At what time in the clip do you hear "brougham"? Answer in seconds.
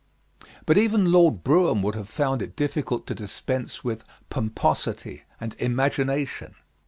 1.43-1.83